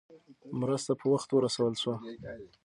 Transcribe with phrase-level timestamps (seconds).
[0.61, 1.95] مرسته په وخت ورسول شوه.